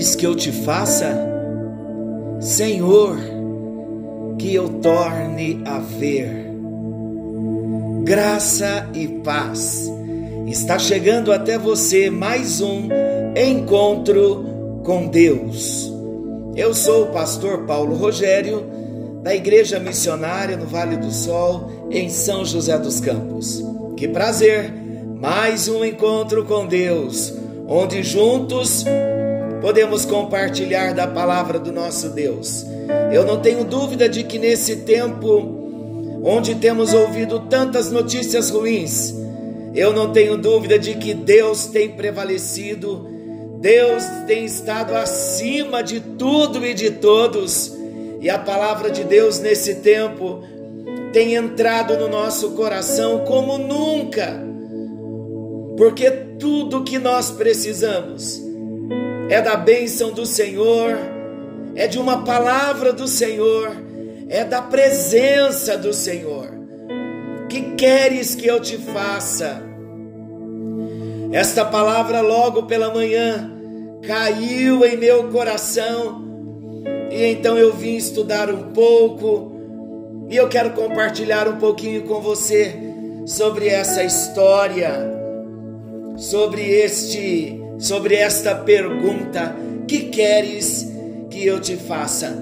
[0.00, 1.14] queres que eu te faça?
[2.40, 3.18] Senhor,
[4.38, 6.48] que eu torne a ver.
[8.02, 9.92] Graça e paz.
[10.46, 12.88] Está chegando até você mais um
[13.36, 15.92] encontro com Deus.
[16.56, 18.64] Eu sou o pastor Paulo Rogério,
[19.22, 23.62] da Igreja Missionária no Vale do Sol, em São José dos Campos.
[23.98, 24.72] Que prazer!
[25.20, 27.34] Mais um encontro com Deus,
[27.68, 28.86] onde juntos
[29.60, 32.64] podemos compartilhar da palavra do nosso Deus.
[33.12, 39.14] Eu não tenho dúvida de que nesse tempo, onde temos ouvido tantas notícias ruins,
[39.74, 43.06] eu não tenho dúvida de que Deus tem prevalecido,
[43.60, 47.72] Deus tem estado acima de tudo e de todos,
[48.20, 50.42] e a palavra de Deus nesse tempo
[51.12, 54.42] tem entrado no nosso coração como nunca,
[55.76, 58.49] porque tudo que nós precisamos
[59.30, 60.98] é da bênção do Senhor,
[61.76, 63.70] é de uma palavra do Senhor,
[64.28, 66.50] é da presença do Senhor.
[67.48, 69.62] Que queres que eu te faça?
[71.30, 73.48] Esta palavra, logo pela manhã,
[74.02, 76.24] caiu em meu coração
[77.08, 79.52] e então eu vim estudar um pouco
[80.28, 82.74] e eu quero compartilhar um pouquinho com você
[83.26, 84.92] sobre essa história,
[86.16, 89.56] sobre este sobre esta pergunta:
[89.88, 90.86] que queres
[91.30, 92.36] que eu te faça?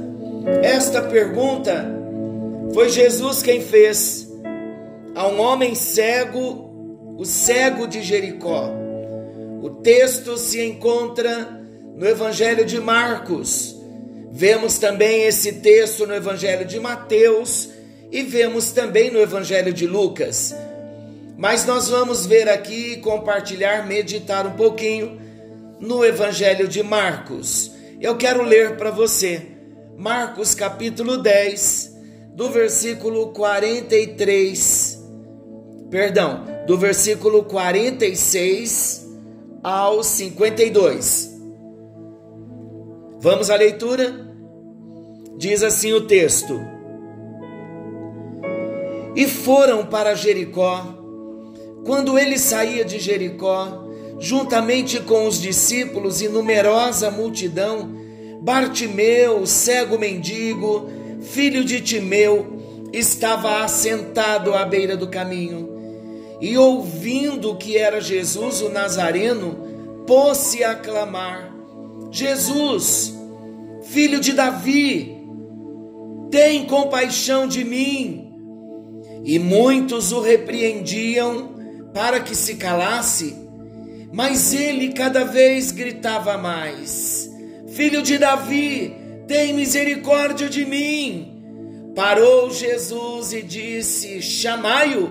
[0.63, 1.87] Esta pergunta
[2.75, 4.29] foi Jesus quem fez
[5.15, 8.71] a um homem cego, o cego de Jericó.
[9.63, 11.61] O texto se encontra
[11.97, 13.77] no Evangelho de Marcos.
[14.31, 17.71] Vemos também esse texto no Evangelho de Mateus
[18.13, 20.55] e vemos também no Evangelho de Lucas.
[21.37, 25.28] Mas nós vamos ver aqui, compartilhar, meditar um pouquinho
[25.81, 27.71] no Evangelho de Marcos.
[28.01, 29.59] Eu quero ler para você
[29.97, 31.97] Marcos capítulo 10,
[32.35, 35.05] do versículo 43,
[35.91, 39.09] perdão, do versículo 46
[39.63, 41.37] ao 52.
[43.21, 44.29] Vamos à leitura?
[45.37, 46.61] Diz assim o texto:
[49.17, 50.95] E foram para Jericó.
[51.85, 53.88] Quando ele saía de Jericó,
[54.19, 57.97] juntamente com os discípulos e numerosa multidão,
[58.41, 60.89] Bartimeu, cego mendigo,
[61.21, 62.59] filho de Timeu,
[62.93, 65.69] estava assentado à beira do caminho.
[66.41, 71.53] E ouvindo que era Jesus o Nazareno, pôs-se a clamar:
[72.11, 73.13] Jesus,
[73.83, 75.19] filho de Davi,
[76.31, 78.25] tem compaixão de mim.
[79.25, 81.51] E muitos o repreendiam
[81.93, 83.48] para que se calasse.
[84.13, 87.31] Mas ele cada vez gritava mais:
[87.69, 88.97] Filho de Davi,
[89.27, 91.93] tem misericórdia de mim.
[91.95, 95.11] Parou Jesus e disse: Chamai-o.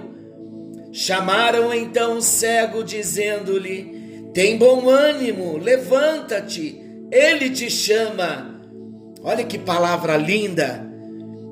[0.91, 6.81] Chamaram então o cego, dizendo-lhe: Tem bom ânimo, levanta-te,
[7.12, 8.59] ele te chama.
[9.22, 10.85] Olha que palavra linda!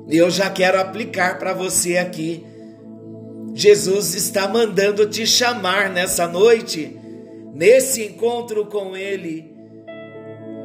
[0.08, 2.44] Eu já quero aplicar para você aqui.
[3.54, 6.96] Jesus está mandando te chamar nessa noite
[7.56, 9.50] nesse encontro com ele.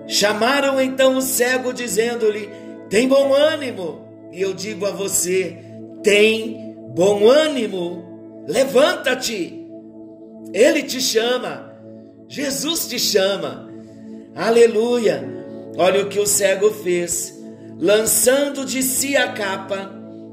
[0.07, 2.50] Chamaram então o cego, dizendo-lhe:
[2.90, 4.06] Tem bom ânimo.
[4.31, 5.57] E eu digo a você:
[6.04, 9.57] Tem bom ânimo, levanta-te.
[10.54, 11.74] Ele te chama,
[12.27, 13.69] Jesus te chama.
[14.36, 15.24] Aleluia.
[15.77, 17.39] Olha o que o cego fez.
[17.80, 19.92] Lançando de si a capa,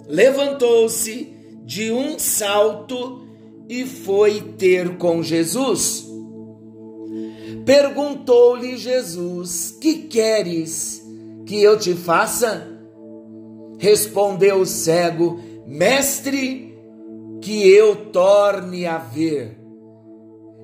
[0.08, 1.32] levantou-se
[1.64, 3.26] de um salto
[3.68, 6.07] e foi ter com Jesus.
[7.68, 11.06] Perguntou-lhe Jesus: Que queres
[11.44, 12.66] que eu te faça?
[13.78, 16.74] Respondeu o cego: Mestre,
[17.42, 19.58] que eu torne a ver.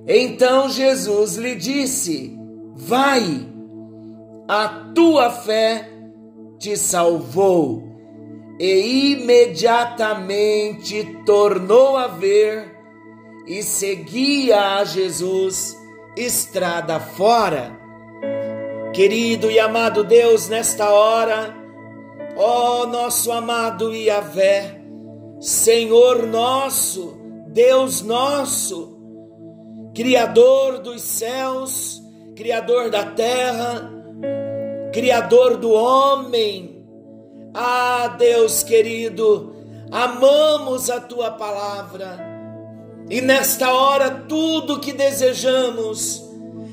[0.08, 2.34] Então Jesus lhe disse:
[2.74, 3.50] Vai,
[4.48, 5.86] a tua fé
[6.58, 7.82] te salvou.
[8.58, 12.74] E imediatamente tornou a ver
[13.46, 15.83] e seguia a Jesus
[16.16, 17.78] estrada fora.
[18.92, 21.54] Querido e amado Deus, nesta hora,
[22.36, 24.80] ó nosso amado Iavé,
[25.40, 27.18] Senhor nosso,
[27.48, 28.96] Deus nosso,
[29.94, 32.00] Criador dos céus,
[32.36, 33.90] Criador da terra,
[34.92, 36.86] Criador do homem.
[37.52, 39.54] Ah, Deus querido,
[39.90, 42.33] amamos a tua palavra
[43.10, 46.22] e nesta hora, tudo que desejamos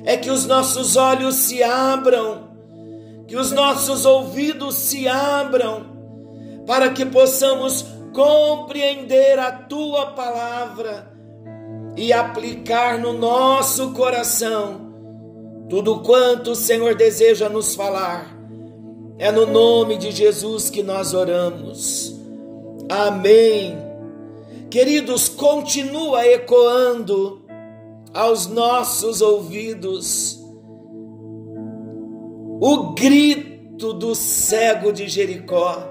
[0.04, 2.52] é que os nossos olhos se abram
[3.32, 5.86] que os nossos ouvidos se abram
[6.68, 11.10] para que possamos compreender a tua palavra
[11.96, 14.92] e aplicar no nosso coração
[15.70, 18.38] tudo quanto o Senhor deseja nos falar.
[19.18, 22.14] É no nome de Jesus que nós oramos.
[22.90, 23.78] Amém.
[24.72, 27.46] Queridos, continua ecoando
[28.14, 30.40] aos nossos ouvidos
[32.62, 35.90] o grito do cego de Jericó.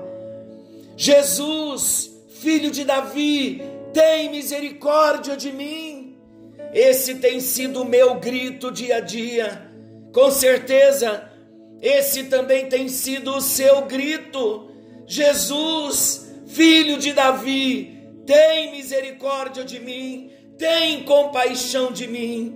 [0.96, 3.62] Jesus, filho de Davi,
[3.92, 6.16] tem misericórdia de mim.
[6.72, 9.70] Esse tem sido o meu grito dia a dia.
[10.10, 11.30] Com certeza,
[11.82, 14.70] esse também tem sido o seu grito.
[15.06, 17.99] Jesus, filho de Davi,
[18.30, 22.54] tem misericórdia de mim, tem compaixão de mim.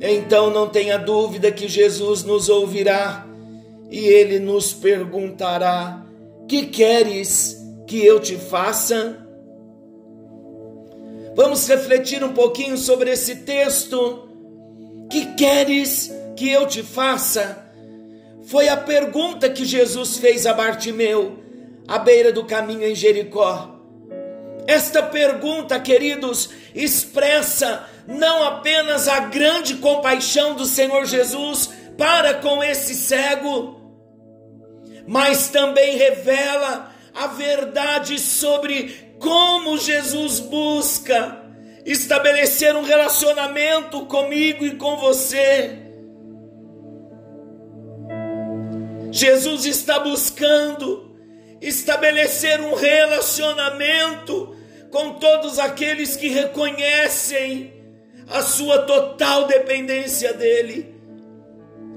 [0.00, 3.24] Então não tenha dúvida que Jesus nos ouvirá
[3.88, 6.04] e ele nos perguntará:
[6.48, 7.56] Que queres
[7.86, 9.24] que eu te faça?
[11.36, 14.28] Vamos refletir um pouquinho sobre esse texto.
[15.08, 17.70] Que queres que eu te faça?
[18.42, 21.38] Foi a pergunta que Jesus fez a Bartimeu,
[21.86, 23.81] à beira do caminho em Jericó.
[24.66, 32.94] Esta pergunta, queridos, expressa não apenas a grande compaixão do Senhor Jesus para com esse
[32.94, 33.80] cego,
[35.06, 41.40] mas também revela a verdade sobre como Jesus busca
[41.84, 45.78] estabelecer um relacionamento comigo e com você.
[49.10, 51.01] Jesus está buscando
[51.62, 54.54] estabelecer um relacionamento
[54.90, 57.72] com todos aqueles que reconhecem
[58.28, 60.94] a sua total dependência dele.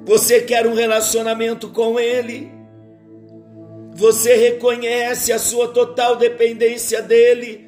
[0.05, 2.51] Você quer um relacionamento com ele?
[3.95, 7.67] Você reconhece a sua total dependência dele?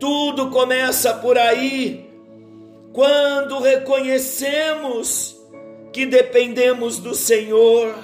[0.00, 2.10] Tudo começa por aí.
[2.92, 5.36] Quando reconhecemos
[5.96, 7.94] que dependemos do Senhor.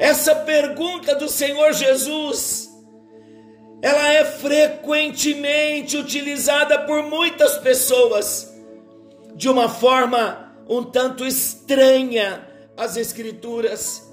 [0.00, 2.70] Essa pergunta do Senhor Jesus,
[3.82, 8.50] ela é frequentemente utilizada por muitas pessoas
[9.36, 12.48] de uma forma um tanto estranha
[12.78, 14.10] às Escrituras.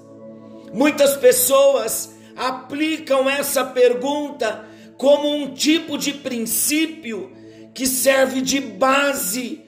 [0.74, 4.66] Muitas pessoas aplicam essa pergunta
[4.98, 7.32] como um tipo de princípio
[7.72, 9.64] que serve de base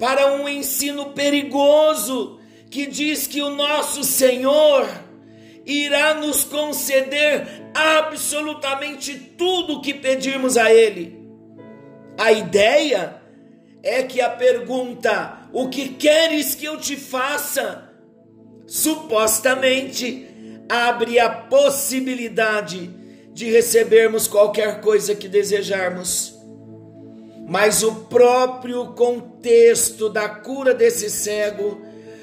[0.00, 5.09] para um ensino perigoso que diz que o nosso Senhor
[5.70, 11.18] irá nos conceder absolutamente tudo o que pedirmos a Ele.
[12.18, 13.20] A ideia
[13.82, 17.90] é que a pergunta: O que queres que eu te faça?
[18.70, 20.28] supostamente
[20.68, 22.88] abre a possibilidade
[23.32, 26.38] de recebermos qualquer coisa que desejarmos.
[27.48, 31.82] Mas o próprio contexto da cura desse cego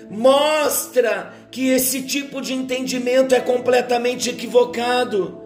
[0.10, 5.42] mostra que esse tipo de entendimento é completamente equivocado.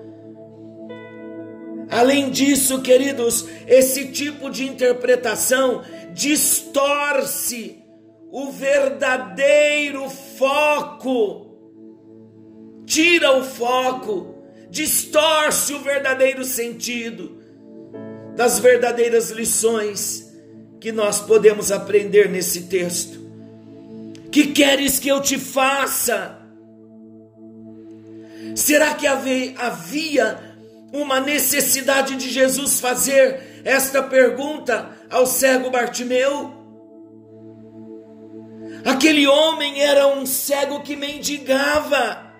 [1.89, 7.81] Além disso, queridos, esse tipo de interpretação distorce
[8.29, 11.55] o verdadeiro foco,
[12.85, 14.35] tira o foco,
[14.69, 17.41] distorce o verdadeiro sentido
[18.35, 20.29] das verdadeiras lições
[20.77, 23.20] que nós podemos aprender nesse texto.
[24.31, 26.37] Que queres que eu te faça?
[28.55, 30.55] Será que havia
[30.93, 36.61] uma necessidade de Jesus fazer esta pergunta ao cego Bartimeu?
[38.85, 42.31] Aquele homem era um cego que mendigava.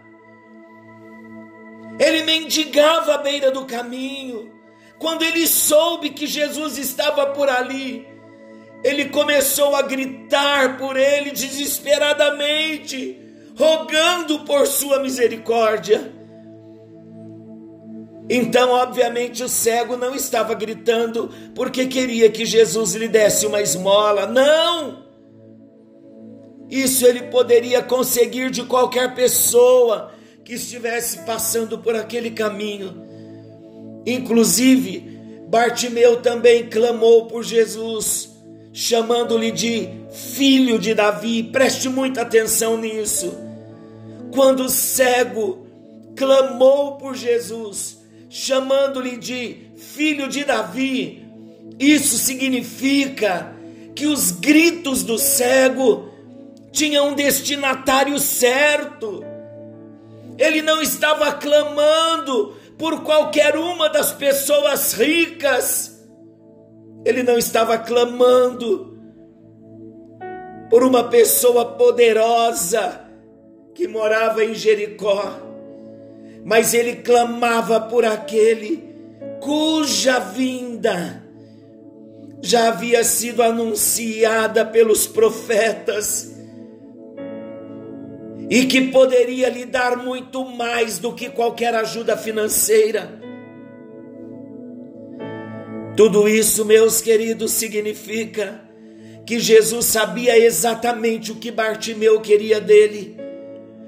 [2.00, 4.52] Ele mendigava à beira do caminho.
[4.98, 8.08] Quando ele soube que Jesus estava por ali,
[8.84, 13.20] ele começou a gritar por ele desesperadamente,
[13.56, 16.12] rogando por sua misericórdia.
[18.30, 24.26] Então, obviamente, o cego não estava gritando porque queria que Jesus lhe desse uma esmola.
[24.26, 25.04] Não!
[26.70, 30.14] Isso ele poderia conseguir de qualquer pessoa
[30.46, 33.06] que estivesse passando por aquele caminho.
[34.06, 35.20] Inclusive,
[35.50, 38.31] Bartimeu também clamou por Jesus
[38.74, 41.44] chamando-lhe de filho de Davi.
[41.44, 43.34] Preste muita atenção nisso.
[44.34, 45.68] Quando o cego
[46.16, 48.00] clamou por Jesus,
[48.30, 51.26] chamando-lhe de filho de Davi,
[51.80, 53.54] isso significa
[53.96, 56.10] que os gritos do cego
[56.72, 59.24] tinha um destinatário certo.
[60.38, 65.91] Ele não estava clamando por qualquer uma das pessoas ricas.
[67.04, 68.98] Ele não estava clamando
[70.70, 73.02] por uma pessoa poderosa
[73.74, 75.40] que morava em Jericó,
[76.46, 78.84] mas ele clamava por aquele
[79.40, 81.22] cuja vinda
[82.42, 86.36] já havia sido anunciada pelos profetas
[88.50, 93.21] e que poderia lhe dar muito mais do que qualquer ajuda financeira.
[96.02, 98.60] Tudo isso, meus queridos, significa
[99.24, 103.16] que Jesus sabia exatamente o que Bartimeu queria dele,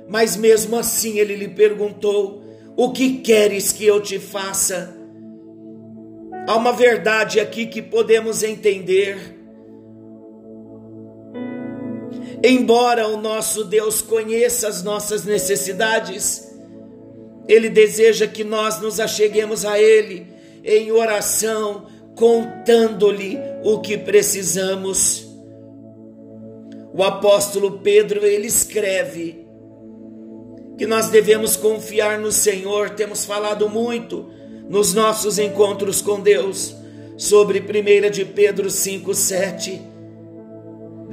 [0.08, 2.43] mas mesmo assim ele lhe perguntou:
[2.77, 4.96] O que queres que eu te faça?
[6.48, 9.17] Há uma verdade aqui que podemos entender
[12.43, 16.48] Embora o nosso Deus conheça as nossas necessidades,
[17.48, 20.27] Ele deseja que nós nos acheguemos a Ele
[20.63, 25.27] em oração, contando-lhe o que precisamos.
[26.93, 29.46] O apóstolo Pedro, ele escreve
[30.77, 34.29] que nós devemos confiar no Senhor, temos falado muito
[34.70, 36.75] nos nossos encontros com Deus
[37.17, 39.93] sobre 1 de Pedro 5, 7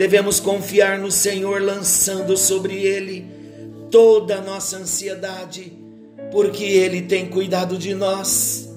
[0.00, 3.26] Devemos confiar no Senhor, lançando sobre Ele
[3.90, 5.74] toda a nossa ansiedade,
[6.32, 8.69] porque Ele tem cuidado de nós.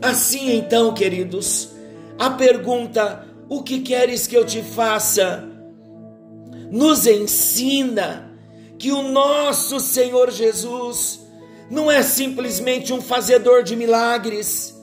[0.00, 1.70] Assim então, queridos,
[2.18, 5.52] a pergunta: o que queres que eu te faça?
[6.70, 8.36] nos ensina
[8.76, 11.20] que o nosso Senhor Jesus
[11.70, 14.74] não é simplesmente um fazedor de milagres,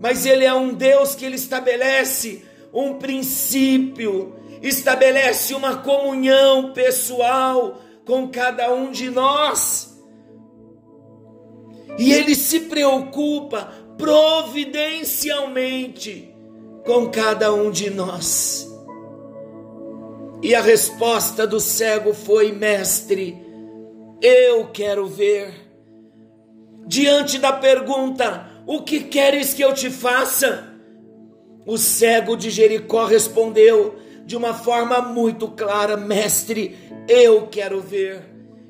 [0.00, 8.28] mas Ele é um Deus que Ele estabelece um princípio estabelece uma comunhão pessoal com
[8.28, 9.98] cada um de nós.
[11.98, 16.34] E ele se preocupa providencialmente
[16.84, 18.66] com cada um de nós.
[20.42, 23.36] E a resposta do cego foi: Mestre,
[24.22, 25.52] eu quero ver.
[26.86, 30.70] Diante da pergunta: O que queres que eu te faça?
[31.66, 36.76] O cego de Jericó respondeu: de uma forma muito clara: Mestre,
[37.08, 38.22] eu quero ver.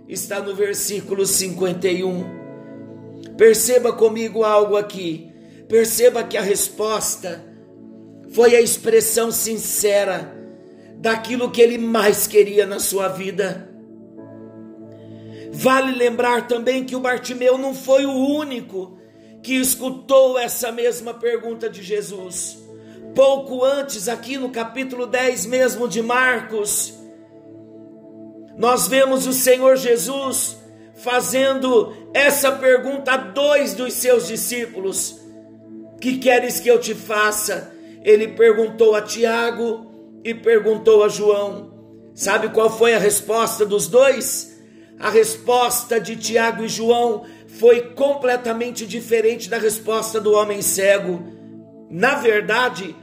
[0.08, 2.39] Está no versículo 51.
[3.40, 5.32] Perceba comigo algo aqui.
[5.66, 7.42] Perceba que a resposta
[8.34, 10.36] foi a expressão sincera
[10.96, 13.66] daquilo que ele mais queria na sua vida.
[15.52, 18.98] Vale lembrar também que o Bartimeu não foi o único
[19.42, 22.58] que escutou essa mesma pergunta de Jesus
[23.14, 26.94] pouco antes, aqui no capítulo 10 mesmo de Marcos,
[28.56, 30.59] nós vemos o Senhor Jesus
[31.02, 35.20] fazendo essa pergunta a dois dos seus discípulos:
[36.00, 37.72] Que queres que eu te faça?
[38.02, 39.90] Ele perguntou a Tiago
[40.24, 41.70] e perguntou a João.
[42.14, 44.58] Sabe qual foi a resposta dos dois?
[44.98, 51.22] A resposta de Tiago e João foi completamente diferente da resposta do homem cego.
[51.90, 52.94] Na verdade,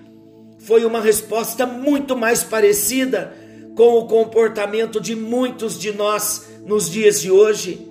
[0.60, 3.34] foi uma resposta muito mais parecida
[3.76, 7.87] com o comportamento de muitos de nós nos dias de hoje.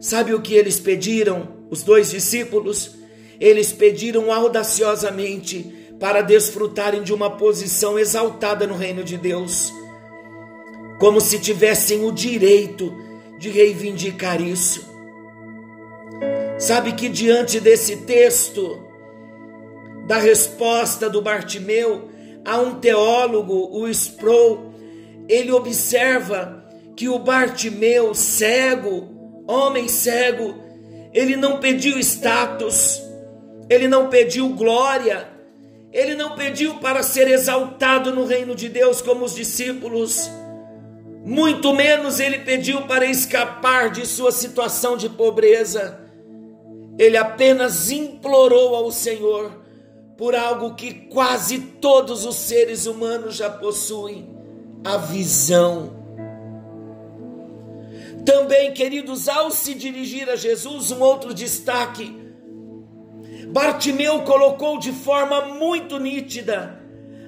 [0.00, 2.96] Sabe o que eles pediram, os dois discípulos?
[3.38, 9.70] Eles pediram audaciosamente para desfrutarem de uma posição exaltada no reino de Deus,
[10.98, 12.90] como se tivessem o direito
[13.38, 14.88] de reivindicar isso.
[16.58, 18.82] Sabe que diante desse texto,
[20.06, 22.08] da resposta do Bartimeu
[22.42, 24.72] a um teólogo, o Sproul,
[25.28, 26.64] ele observa
[26.96, 29.19] que o Bartimeu, cego,
[29.50, 30.54] homem cego,
[31.12, 33.02] ele não pediu status,
[33.68, 35.28] ele não pediu glória,
[35.92, 40.30] ele não pediu para ser exaltado no reino de Deus como os discípulos,
[41.24, 46.00] muito menos ele pediu para escapar de sua situação de pobreza.
[46.98, 49.60] Ele apenas implorou ao Senhor
[50.16, 54.28] por algo que quase todos os seres humanos já possuem:
[54.84, 55.99] a visão.
[58.24, 62.16] Também, queridos, ao se dirigir a Jesus, um outro destaque.
[63.48, 66.80] Bartimeu colocou de forma muito nítida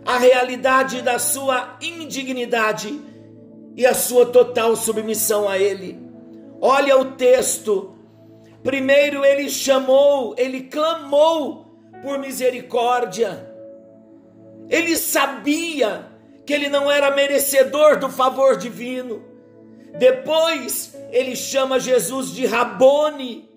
[0.04, 3.00] a realidade da sua indignidade
[3.76, 5.98] e a sua total submissão a Ele.
[6.60, 7.96] Olha o texto.
[8.62, 11.66] Primeiro ele chamou, ele clamou
[12.02, 13.52] por misericórdia.
[14.68, 16.06] Ele sabia
[16.46, 19.31] que ele não era merecedor do favor divino.
[19.98, 23.48] Depois ele chama Jesus de Rabone,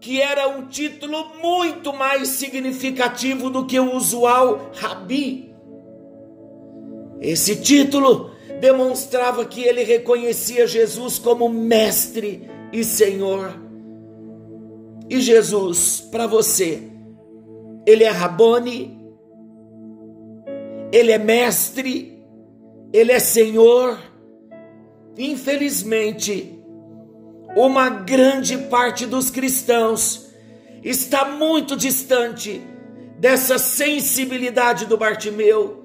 [0.00, 5.54] que era um título muito mais significativo do que o usual Rabi.
[7.20, 13.52] Esse título demonstrava que ele reconhecia Jesus como mestre e Senhor.
[15.10, 16.82] E Jesus, para você,
[17.86, 18.98] ele é Rabone,
[20.92, 22.22] ele é mestre,
[22.92, 23.98] ele é Senhor.
[25.18, 26.58] Infelizmente,
[27.56, 30.28] uma grande parte dos cristãos
[30.80, 32.62] está muito distante
[33.18, 35.84] dessa sensibilidade do Bartimeu.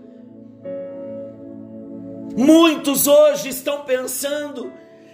[2.38, 4.72] Muitos hoje estão pensando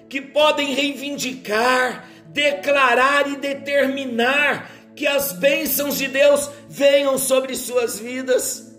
[0.10, 8.78] que podem reivindicar, declarar e determinar que as bênçãos de Deus venham sobre suas vidas.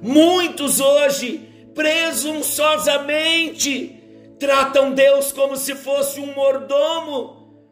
[0.00, 3.95] Muitos hoje, presunçosamente,
[4.38, 7.64] tratam Deus como se fosse um mordomo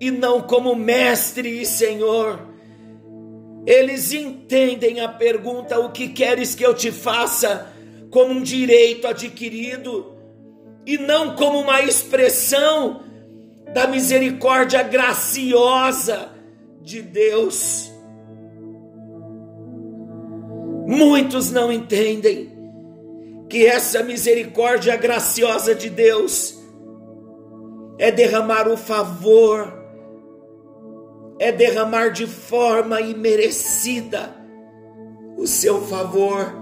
[0.00, 2.48] e não como mestre e senhor.
[3.66, 7.74] Eles entendem a pergunta: o que queres que eu te faça?
[8.14, 10.14] como um direito adquirido
[10.86, 13.00] e não como uma expressão
[13.74, 16.28] da misericórdia graciosa
[16.80, 17.90] de Deus.
[20.86, 22.53] Muitos não entendem
[23.54, 26.60] que essa misericórdia graciosa de Deus
[27.96, 29.72] é derramar o favor,
[31.38, 34.34] é derramar de forma imerecida
[35.38, 36.52] o seu favor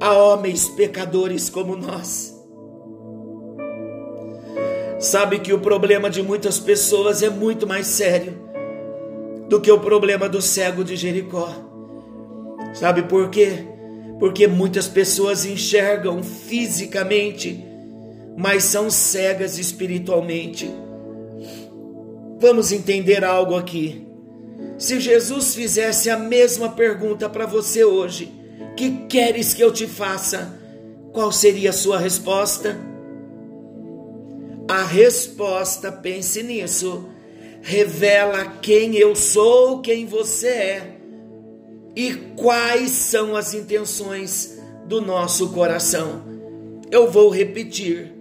[0.00, 2.34] a homens pecadores como nós.
[4.98, 8.32] Sabe que o problema de muitas pessoas é muito mais sério
[9.50, 11.50] do que o problema do cego de Jericó.
[12.72, 13.77] Sabe por quê?
[14.18, 17.64] Porque muitas pessoas enxergam fisicamente,
[18.36, 20.68] mas são cegas espiritualmente.
[22.40, 24.06] Vamos entender algo aqui.
[24.76, 28.32] Se Jesus fizesse a mesma pergunta para você hoje,
[28.76, 30.56] que queres que eu te faça?
[31.12, 32.76] Qual seria a sua resposta?
[34.68, 37.08] A resposta, pense nisso,
[37.62, 40.97] revela quem eu sou, quem você é
[41.94, 46.22] e quais são as intenções do nosso coração.
[46.90, 48.12] Eu vou repetir.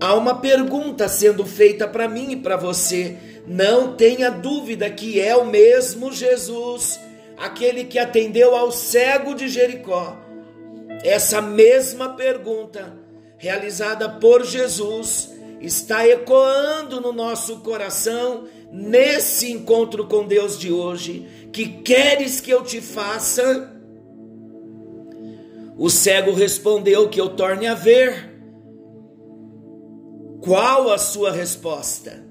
[0.00, 3.16] Há uma pergunta sendo feita para mim e para você.
[3.46, 7.00] Não tenha dúvida que é o mesmo Jesus
[7.36, 10.16] aquele que atendeu ao cego de Jericó.
[11.04, 12.94] Essa mesma pergunta,
[13.36, 21.48] realizada por Jesus, está ecoando no nosso coração nesse encontro com Deus de hoje.
[21.52, 23.72] Que queres que eu te faça?
[25.76, 28.34] O cego respondeu que eu torne a ver.
[30.40, 32.24] Qual a sua resposta?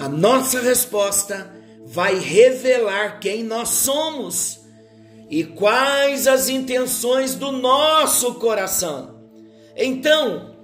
[0.00, 1.52] A nossa resposta
[1.84, 4.60] vai revelar quem nós somos
[5.30, 9.18] e quais as intenções do nosso coração.
[9.76, 10.54] Então,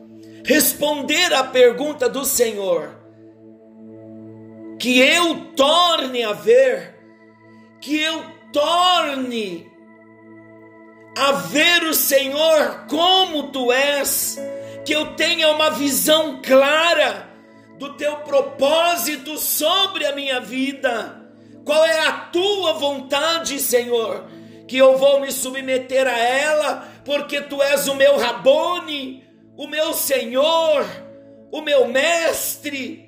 [0.45, 3.04] responder à pergunta do Senhor,
[4.79, 6.95] que eu torne a ver,
[7.81, 9.71] que eu torne
[11.17, 14.39] a ver o Senhor como tu és,
[14.85, 17.29] que eu tenha uma visão clara
[17.79, 21.23] do teu propósito sobre a minha vida.
[21.65, 24.27] Qual é a tua vontade, Senhor?
[24.69, 29.25] Que eu vou me submeter a ela, porque tu és o meu Rabone,
[29.57, 30.85] o meu Senhor,
[31.51, 33.04] o meu mestre,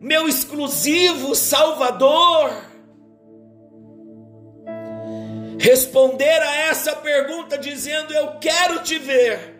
[0.00, 2.50] meu exclusivo Salvador.
[5.58, 9.56] Responder a essa pergunta dizendo: Eu quero te ver.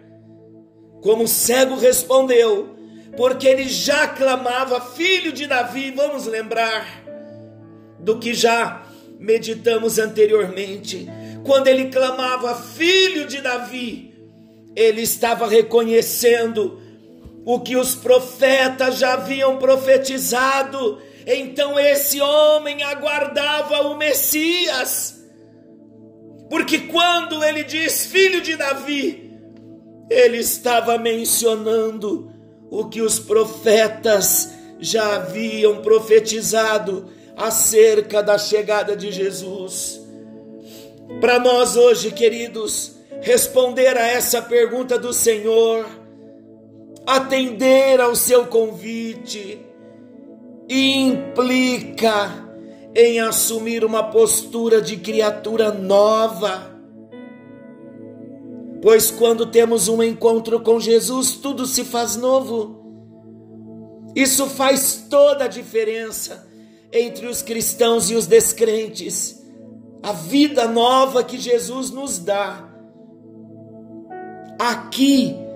[1.03, 2.79] Como o cego respondeu:
[3.19, 6.87] porque ele já clamava, filho de Davi, vamos lembrar
[7.99, 8.87] do que já
[9.19, 11.09] meditamos anteriormente.
[11.45, 14.15] Quando ele clamava, filho de Davi,
[14.77, 16.81] ele estava reconhecendo
[17.49, 20.99] o que os profetas já haviam profetizado.
[21.27, 25.25] Então esse homem aguardava o Messias.
[26.51, 29.33] Porque quando ele diz filho de Davi,
[30.11, 32.31] ele estava mencionando
[32.71, 40.03] o que os profetas já haviam profetizado acerca da chegada de Jesus.
[41.19, 46.08] Para nós hoje, queridos, responder a essa pergunta do Senhor,
[47.09, 49.65] atender ao seu convite,
[50.69, 52.47] implica
[52.95, 56.71] em assumir uma postura de criatura nova.
[58.83, 62.77] Pois quando temos um encontro com Jesus, tudo se faz novo.
[64.15, 66.47] Isso faz toda a diferença
[66.93, 69.43] entre os cristãos e os descrentes.
[70.03, 72.69] A vida nova que Jesus nos dá.
[74.59, 75.48] Aqui,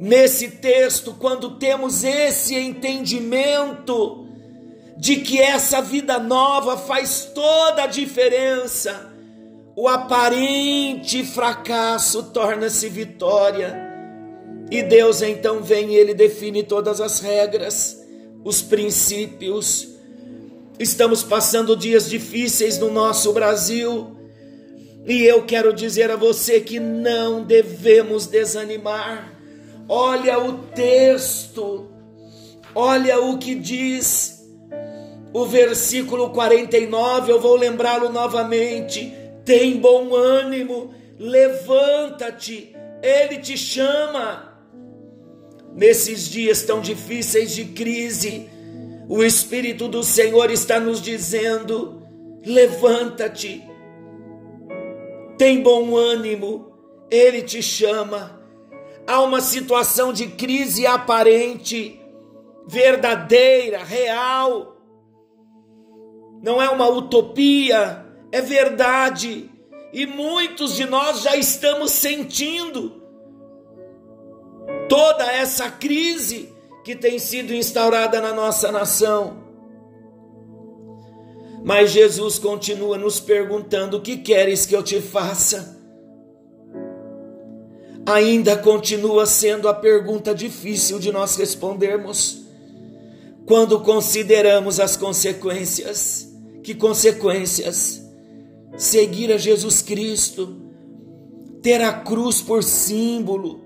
[0.00, 4.26] nesse texto, quando temos esse entendimento
[4.96, 9.12] de que essa vida nova faz toda a diferença,
[9.76, 13.88] o aparente fracasso torna-se vitória.
[14.70, 18.02] E Deus então vem e ele define todas as regras,
[18.42, 19.86] os princípios.
[20.78, 24.16] Estamos passando dias difíceis no nosso Brasil.
[25.06, 29.39] E eu quero dizer a você que não devemos desanimar.
[29.92, 31.90] Olha o texto,
[32.72, 34.40] olha o que diz
[35.32, 39.12] o versículo 49, eu vou lembrá-lo novamente.
[39.44, 42.72] Tem bom ânimo, levanta-te,
[43.02, 44.56] ele te chama.
[45.74, 48.48] Nesses dias tão difíceis de crise,
[49.08, 52.00] o Espírito do Senhor está nos dizendo:
[52.46, 53.64] levanta-te,
[55.36, 56.72] tem bom ânimo,
[57.10, 58.39] ele te chama.
[59.10, 62.00] Há uma situação de crise aparente,
[62.68, 64.76] verdadeira, real.
[66.40, 69.50] Não é uma utopia, é verdade,
[69.92, 73.02] e muitos de nós já estamos sentindo
[74.88, 79.42] toda essa crise que tem sido instaurada na nossa nação.
[81.64, 85.79] Mas Jesus continua nos perguntando: O que queres que eu te faça?
[88.12, 92.42] Ainda continua sendo a pergunta difícil de nós respondermos
[93.46, 96.28] quando consideramos as consequências.
[96.62, 98.00] Que consequências?
[98.76, 100.56] seguir a Jesus Cristo,
[101.62, 103.64] ter a cruz por símbolo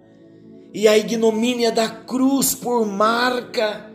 [0.73, 3.91] e a ignomínia da cruz por marca,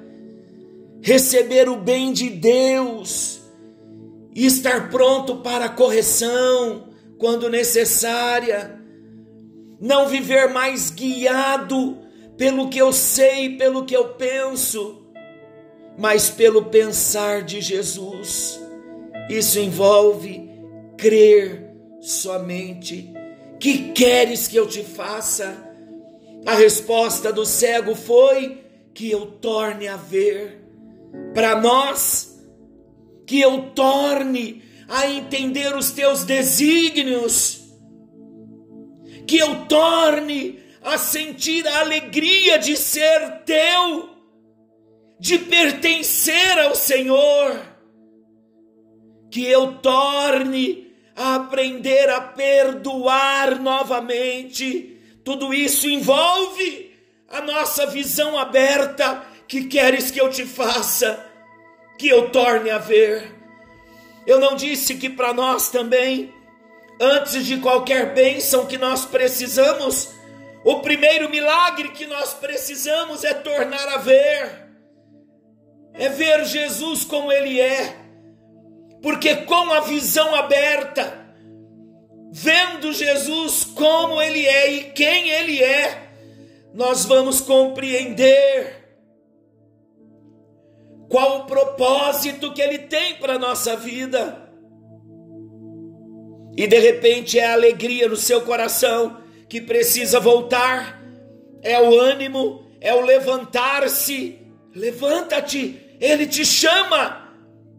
[1.01, 3.41] receber o bem de Deus
[4.33, 8.78] e estar pronto para a correção quando necessária,
[9.79, 11.97] não viver mais guiado
[12.37, 15.05] pelo que eu sei, pelo que eu penso,
[15.97, 18.59] mas pelo pensar de Jesus.
[19.29, 20.49] Isso envolve
[20.97, 21.69] crer
[22.01, 23.13] somente.
[23.59, 25.69] Que queres que eu te faça?
[26.45, 28.63] A resposta do cego foi
[28.93, 30.63] que eu torne a ver.
[31.33, 32.39] Para nós,
[33.25, 37.58] que eu torne a entender os teus desígnios,
[39.29, 44.09] que eu torne a sentir a alegria de ser teu,
[45.19, 47.61] de pertencer ao Senhor,
[49.29, 54.97] que eu torne a aprender a perdoar novamente.
[55.23, 56.91] Tudo isso envolve
[57.29, 59.27] a nossa visão aberta.
[59.47, 61.23] Que queres que eu te faça?
[61.99, 63.31] Que eu torne a ver.
[64.25, 66.33] Eu não disse que para nós também,
[66.99, 70.09] antes de qualquer bênção que nós precisamos,
[70.65, 74.69] o primeiro milagre que nós precisamos é tornar a ver.
[75.93, 78.09] É ver Jesus como Ele é
[79.01, 81.27] porque com a visão aberta,
[82.31, 86.09] vendo Jesus como Ele é e quem Ele é,
[86.73, 88.77] nós vamos compreender
[91.09, 94.48] qual o propósito que Ele tem para a nossa vida.
[96.59, 99.17] E de repente é a alegria no seu coração
[99.47, 101.01] que precisa voltar,
[101.61, 104.37] é o ânimo, é o levantar-se.
[104.75, 107.29] Levanta-te, Ele te chama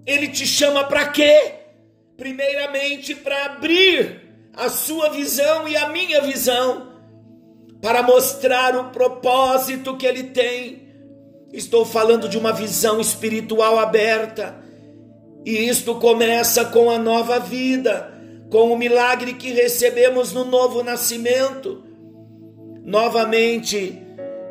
[0.06, 1.54] ele te chama para quê?
[2.16, 4.20] Primeiramente para abrir
[4.54, 6.90] a sua visão e a minha visão,
[7.80, 10.88] para mostrar o propósito que ele tem.
[11.52, 14.56] Estou falando de uma visão espiritual aberta.
[15.44, 18.12] E isto começa com a nova vida,
[18.50, 21.84] com o milagre que recebemos no novo nascimento.
[22.84, 24.02] Novamente,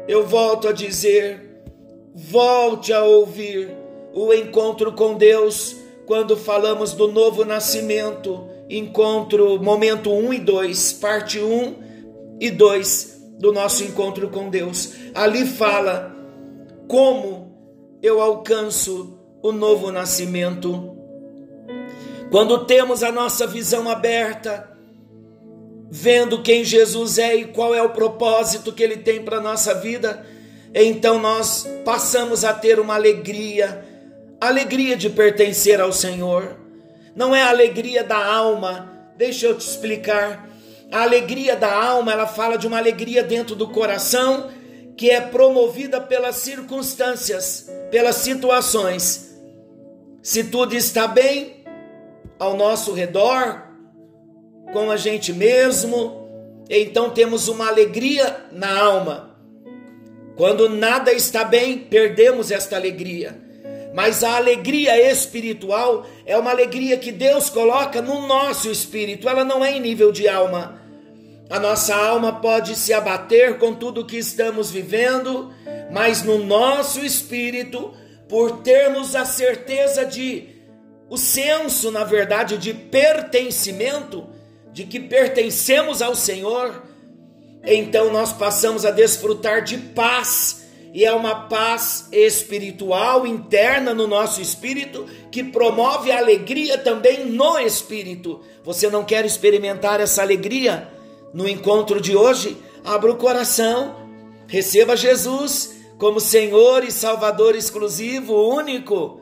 [0.07, 1.61] eu volto a dizer,
[2.15, 3.75] volte a ouvir
[4.13, 11.39] o encontro com Deus quando falamos do novo nascimento, encontro momento 1 e 2, parte
[11.39, 11.75] 1
[12.39, 14.93] e 2 do nosso encontro com Deus.
[15.13, 16.15] Ali fala
[16.87, 17.53] como
[18.01, 20.98] eu alcanço o novo nascimento.
[22.31, 24.69] Quando temos a nossa visão aberta,
[25.89, 29.73] vendo quem Jesus é e qual é o propósito que ele tem para a nossa
[29.73, 30.25] vida,
[30.73, 33.85] então nós passamos a ter uma alegria
[34.39, 36.55] alegria de pertencer ao Senhor,
[37.15, 38.89] não é a alegria da alma.
[39.17, 40.47] Deixa eu te explicar.
[40.91, 44.49] A alegria da alma, ela fala de uma alegria dentro do coração
[44.95, 49.35] que é promovida pelas circunstâncias, pelas situações.
[50.21, 51.58] Se tudo está bem
[52.39, 53.63] ao nosso redor,
[54.71, 56.27] com a gente mesmo,
[56.69, 59.35] então temos uma alegria na alma.
[60.37, 63.37] Quando nada está bem, perdemos esta alegria.
[63.93, 69.65] Mas a alegria espiritual é uma alegria que Deus coloca no nosso espírito, ela não
[69.65, 70.79] é em nível de alma.
[71.49, 75.51] A nossa alma pode se abater com tudo que estamos vivendo,
[75.91, 77.91] mas no nosso espírito,
[78.29, 80.48] por termos a certeza de
[81.09, 84.27] o senso, na verdade, de pertencimento,
[84.71, 86.83] de que pertencemos ao Senhor,
[87.63, 94.41] então nós passamos a desfrutar de paz, e é uma paz espiritual interna no nosso
[94.41, 98.41] espírito que promove a alegria também no espírito.
[98.63, 100.87] Você não quer experimentar essa alegria
[101.31, 102.57] no encontro de hoje?
[102.83, 104.09] Abra o coração,
[104.47, 109.18] receba Jesus como Senhor e Salvador exclusivo, único,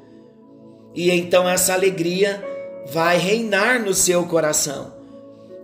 [0.98, 2.44] e então essa alegria
[2.88, 4.96] vai reinar no seu coração.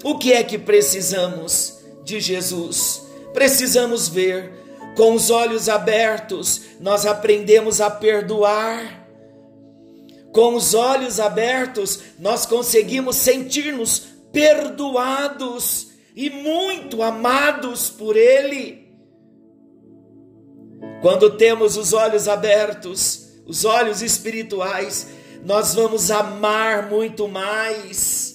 [0.04, 3.02] O que é que precisamos de Jesus?
[3.34, 4.52] Precisamos ver
[4.96, 9.08] com os olhos abertos, nós aprendemos a perdoar.
[10.32, 18.88] Com os olhos abertos, nós conseguimos sentir-nos perdoados e muito amados por Ele.
[21.02, 25.08] Quando temos os olhos abertos, os olhos espirituais,
[25.46, 28.34] nós vamos amar muito mais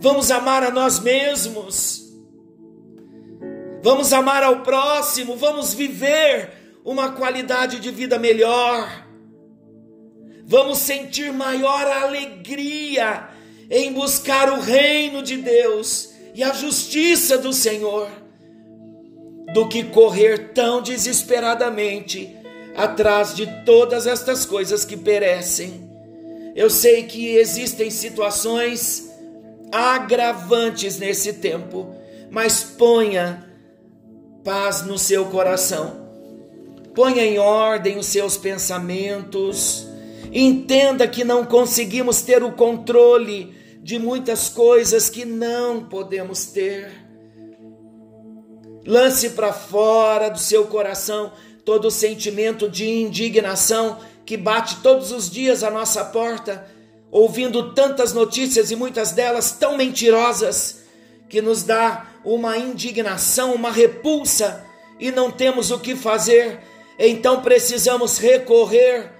[0.00, 2.04] Vamos amar a nós mesmos.
[3.82, 9.06] Vamos amar ao próximo, vamos viver uma qualidade de vida melhor.
[10.44, 13.28] Vamos sentir maior alegria
[13.70, 18.08] em buscar o reino de Deus e a justiça do Senhor,
[19.52, 22.36] do que correr tão desesperadamente
[22.76, 25.85] atrás de todas estas coisas que perecem.
[26.56, 29.10] Eu sei que existem situações
[29.70, 31.94] agravantes nesse tempo,
[32.30, 33.46] mas ponha
[34.42, 36.08] paz no seu coração.
[36.94, 39.86] Ponha em ordem os seus pensamentos.
[40.32, 46.90] Entenda que não conseguimos ter o controle de muitas coisas que não podemos ter.
[48.86, 51.32] Lance para fora do seu coração
[51.66, 56.66] todo o sentimento de indignação que bate todos os dias à nossa porta
[57.10, 60.82] ouvindo tantas notícias e muitas delas tão mentirosas,
[61.28, 64.64] que nos dá uma indignação, uma repulsa
[64.98, 66.60] e não temos o que fazer,
[66.98, 69.12] então precisamos recorrer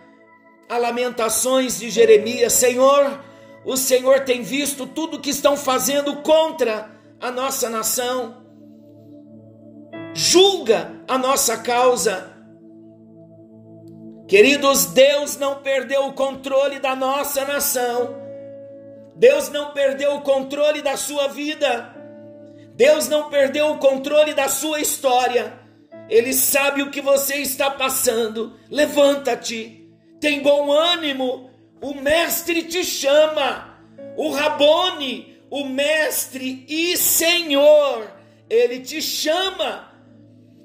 [0.68, 3.20] a lamentações de Jeremias: Senhor,
[3.64, 6.90] o Senhor tem visto tudo que estão fazendo contra
[7.20, 8.44] a nossa nação,
[10.12, 12.35] julga a nossa causa
[14.28, 18.16] Queridos, Deus não perdeu o controle da nossa nação.
[19.14, 21.94] Deus não perdeu o controle da sua vida.
[22.74, 25.54] Deus não perdeu o controle da sua história.
[26.08, 28.58] Ele sabe o que você está passando.
[28.68, 29.88] Levanta-te.
[30.20, 31.48] Tem bom ânimo.
[31.80, 33.78] O mestre te chama.
[34.16, 38.10] O Rabone, o mestre e Senhor,
[38.48, 39.92] ele te chama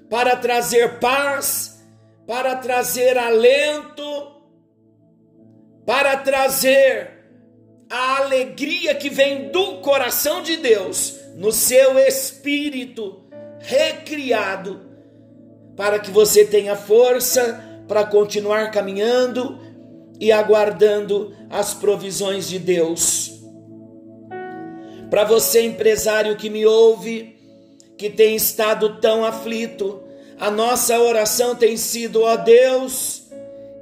[0.10, 1.71] para trazer paz
[2.26, 4.04] para trazer alento,
[5.86, 7.22] para trazer
[7.90, 13.24] a alegria que vem do coração de Deus no seu espírito
[13.60, 14.82] recriado,
[15.76, 19.60] para que você tenha força para continuar caminhando
[20.20, 23.42] e aguardando as provisões de Deus.
[25.10, 27.36] Para você, empresário que me ouve,
[27.98, 30.02] que tem estado tão aflito,
[30.42, 33.28] a nossa oração tem sido, ó Deus,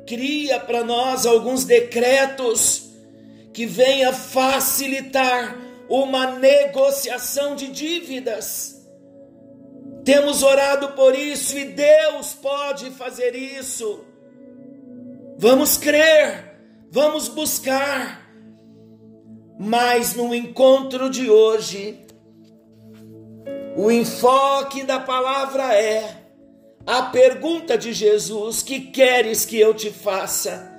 [0.06, 2.89] cria para nós alguns decretos
[3.54, 8.86] que venha facilitar uma negociação de dívidas.
[10.04, 14.04] Temos orado por isso e Deus pode fazer isso.
[15.38, 16.60] Vamos crer,
[16.91, 18.30] vamos buscar.
[19.58, 22.06] Mas no encontro de hoje,
[23.78, 26.18] o enfoque da palavra é
[26.86, 30.72] a pergunta de Jesus: que queres que eu te faça?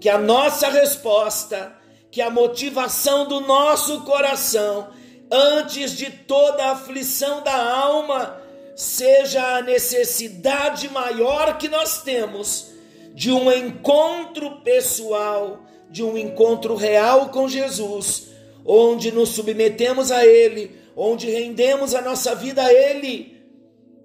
[0.00, 1.72] Que a nossa resposta,
[2.10, 4.88] que a motivação do nosso coração,
[5.30, 8.40] antes de toda a aflição da alma,
[8.74, 12.72] seja a necessidade maior que nós temos
[13.14, 18.28] de um encontro pessoal, de um encontro real com Jesus,
[18.64, 23.35] onde nos submetemos a Ele, onde rendemos a nossa vida a Ele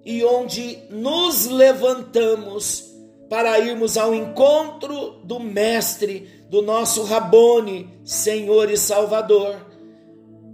[0.04, 2.92] e onde nos levantamos
[3.28, 9.56] para irmos ao encontro do Mestre, do nosso Rabone, Senhor e Salvador,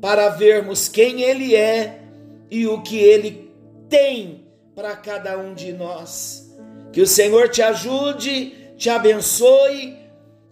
[0.00, 2.02] para vermos quem Ele é
[2.50, 3.50] e o que Ele
[3.88, 6.54] tem para cada um de nós.
[6.92, 9.96] Que o Senhor te ajude, te abençoe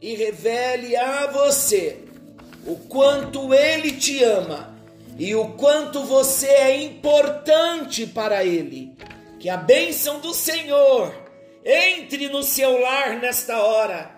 [0.00, 1.98] e revele a você
[2.66, 4.75] o quanto Ele te ama
[5.18, 8.92] e o quanto você é importante para Ele.
[9.38, 11.26] Que a bênção do Senhor
[11.66, 14.08] entre no seu lar nesta hora,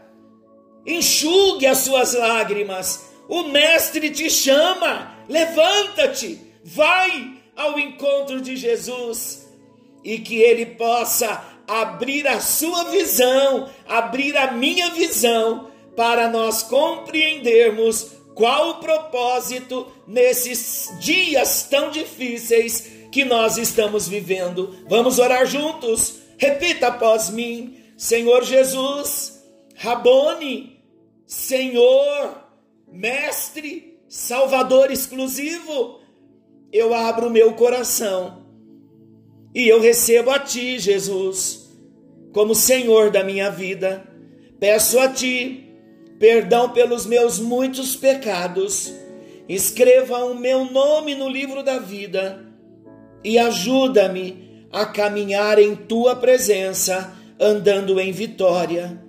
[0.86, 3.08] enxugue as suas lágrimas.
[3.26, 9.48] O Mestre te chama, levanta-te, vai ao encontro de Jesus
[10.04, 18.12] e que Ele possa abrir a sua visão, abrir a minha visão, para nós compreendermos
[18.38, 24.76] qual o propósito nesses dias tão difíceis que nós estamos vivendo.
[24.88, 26.20] Vamos orar juntos?
[26.38, 29.42] Repita após mim: Senhor Jesus,
[29.74, 30.80] Rabone,
[31.26, 32.44] Senhor,
[32.86, 35.98] Mestre, Salvador exclusivo,
[36.72, 38.46] eu abro meu coração
[39.52, 41.76] e eu recebo a Ti, Jesus,
[42.32, 44.08] como Senhor da minha vida.
[44.60, 45.67] Peço a Ti
[46.18, 48.92] perdão pelos meus muitos pecados,
[49.48, 52.44] escreva o meu nome no livro da vida
[53.24, 59.00] e ajuda-me a caminhar em tua presença, andando em vitória.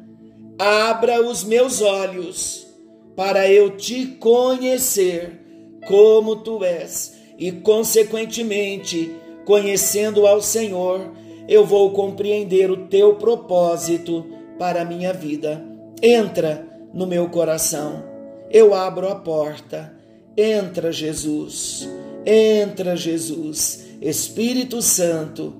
[0.58, 2.67] Abra os meus olhos
[3.15, 5.39] para eu te conhecer
[5.88, 11.12] como tu és e, consequentemente, conhecendo ao Senhor,
[11.48, 14.26] eu vou compreender o teu propósito
[14.58, 15.65] para a minha vida.
[16.02, 18.04] Entra no meu coração.
[18.49, 19.93] Eu abro a porta.
[20.36, 21.88] Entra, Jesus.
[22.25, 23.86] Entra, Jesus.
[24.02, 25.54] Espírito Santo,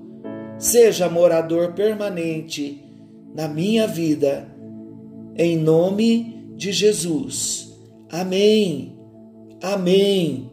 [0.58, 2.84] seja morador permanente
[3.34, 4.48] na minha vida.
[5.36, 7.70] Em nome de Jesus.
[8.10, 8.96] Amém.
[9.62, 10.50] Amém.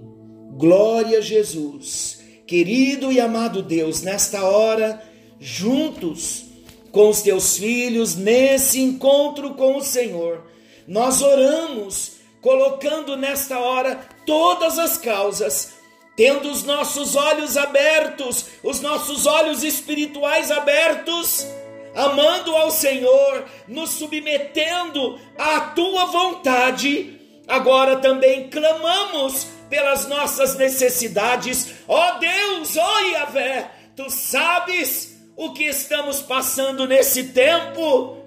[0.57, 2.19] Glória a Jesus.
[2.45, 5.01] Querido e amado Deus, nesta hora,
[5.39, 6.45] juntos
[6.91, 10.45] com os teus filhos, nesse encontro com o Senhor,
[10.87, 15.73] nós oramos, colocando nesta hora todas as causas,
[16.15, 21.45] tendo os nossos olhos abertos, os nossos olhos espirituais abertos,
[21.93, 27.19] amando ao Senhor, nos submetendo à tua vontade.
[27.47, 31.75] Agora também clamamos pelas nossas necessidades.
[31.87, 38.17] Ó oh Deus, ó oh Yahvé, tu sabes o que estamos passando nesse tempo.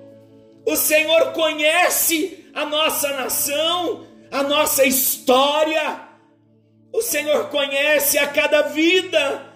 [0.67, 6.09] O Senhor conhece a nossa nação, a nossa história.
[6.93, 9.47] O Senhor conhece a cada vida.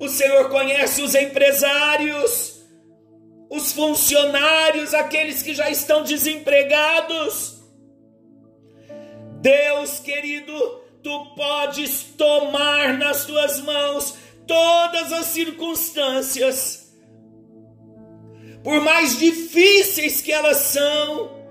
[0.00, 2.60] O Senhor conhece os empresários,
[3.48, 7.62] os funcionários, aqueles que já estão desempregados.
[9.40, 10.54] Deus querido,
[11.02, 14.16] tu podes tomar nas tuas mãos
[14.46, 16.92] todas as circunstâncias,
[18.62, 21.41] por mais difíceis que elas são,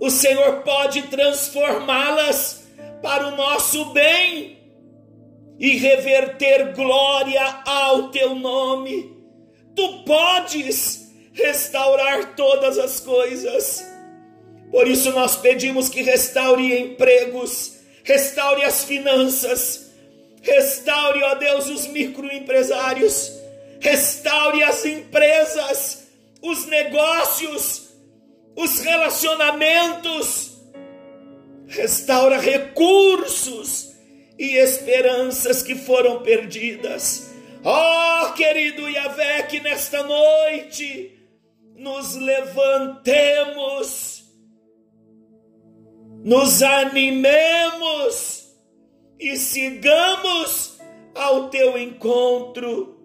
[0.00, 2.64] o Senhor pode transformá-las
[3.02, 4.58] para o nosso bem
[5.58, 9.16] e reverter glória ao teu nome.
[9.74, 13.84] Tu podes restaurar todas as coisas.
[14.70, 19.90] Por isso nós pedimos que restaure empregos, restaure as finanças,
[20.42, 23.32] restaure, ó Deus, os microempresários,
[23.80, 26.08] restaure as empresas,
[26.42, 27.85] os negócios,
[28.56, 30.56] os relacionamentos,
[31.66, 33.94] restaura recursos
[34.38, 37.30] e esperanças que foram perdidas.
[37.62, 41.12] Ó oh, querido Yahvé, que nesta noite
[41.74, 43.44] nos levantemos,
[46.24, 48.46] nos animemos
[49.20, 50.78] e sigamos
[51.14, 52.96] ao teu encontro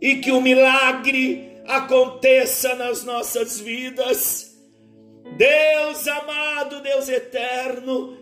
[0.00, 4.51] e que o milagre aconteça nas nossas vidas
[5.36, 8.16] Deus amado, Deus eterno,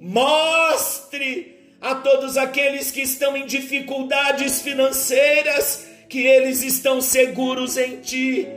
[0.00, 8.48] mostre a todos aqueles que estão em dificuldades financeiras que eles estão seguros em Ti.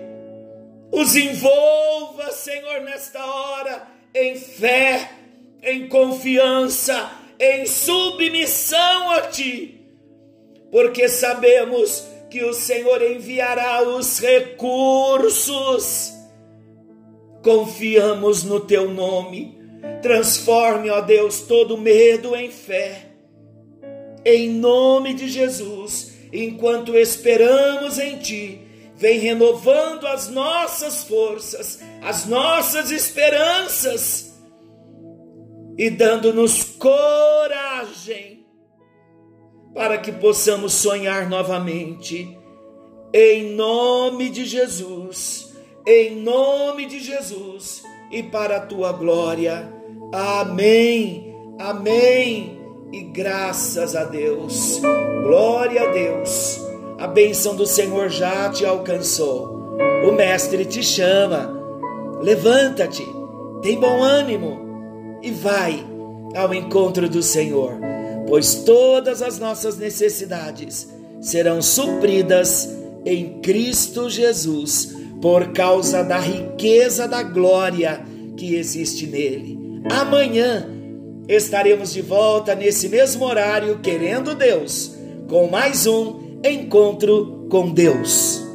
[0.92, 5.10] Os envolva, Senhor, nesta hora, em fé,
[5.62, 9.82] em confiança, em submissão a Ti,
[10.72, 16.13] porque sabemos que o Senhor enviará os recursos
[17.44, 19.62] confiamos no teu nome.
[20.02, 23.10] Transforme, ó Deus, todo medo em fé.
[24.26, 28.62] em nome de Jesus, enquanto esperamos em Ti,
[28.96, 34.34] vem renovando as nossas forças, as nossas esperanças
[35.78, 38.46] e dando-nos coragem
[39.74, 42.38] para que possamos sonhar novamente.
[43.14, 45.53] Em nome de Jesus,
[45.86, 49.72] em nome de Jesus e para a tua glória.
[50.12, 52.60] Amém, amém
[52.92, 54.80] e graças a Deus.
[55.24, 56.60] Glória a Deus.
[57.00, 59.78] A bênção do Senhor já te alcançou.
[60.08, 61.52] O Mestre te chama.
[62.22, 63.06] Levanta-te,
[63.62, 65.84] tem bom ânimo e vai
[66.36, 67.74] ao encontro do Senhor,
[68.28, 70.88] pois todas as nossas necessidades
[71.20, 72.70] serão supridas
[73.06, 78.04] em Cristo Jesus, por causa da riqueza da glória
[78.36, 79.58] que existe nele.
[79.90, 80.68] Amanhã
[81.30, 84.98] estaremos de volta nesse mesmo horário, querendo Deus,
[85.30, 88.53] com mais um encontro com Deus.